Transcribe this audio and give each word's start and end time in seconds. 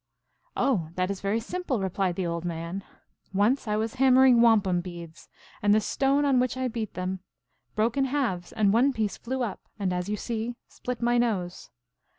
""Oh, 0.57 0.89
that 0.95 1.11
is 1.11 1.21
very 1.21 1.39
sim 1.39 1.63
ple," 1.63 1.79
replied 1.79 2.15
the 2.15 2.25
old 2.25 2.43
man." 2.43 2.83
Once 3.35 3.67
I 3.67 3.75
was 3.75 3.93
hammering 4.01 4.41
wampum 4.41 4.81
beads, 4.81 5.29
and 5.61 5.75
the 5.75 5.79
stone 5.79 6.25
on 6.25 6.39
which 6.39 6.57
I 6.57 6.67
beat 6.67 6.95
them 6.95 7.19
broke 7.75 7.97
in 7.97 8.05
halves, 8.05 8.51
and 8.51 8.73
one 8.73 8.93
piece 8.93 9.17
flew 9.17 9.43
up, 9.43 9.61
and, 9.77 9.93
as 9.93 10.09
you 10.09 10.17
see, 10.17 10.55
split 10.67 11.03
my 11.03 11.19
nose." 11.19 11.69